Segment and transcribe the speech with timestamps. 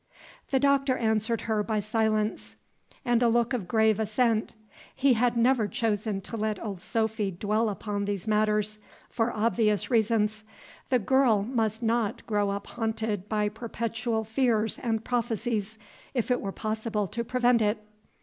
[0.49, 2.55] The Doctor answered her by silence
[3.05, 4.53] and a look of grave assent.
[4.95, 8.79] He had never chosen to let old Sophy dwell upon these matters,
[9.11, 10.43] for obvious reasons.
[10.89, 15.77] The girl must not grow up haunted by perpetual fears and prophecies,
[16.15, 17.77] if it were possible to prevent it.